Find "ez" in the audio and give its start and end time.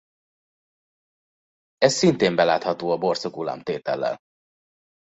1.77-1.93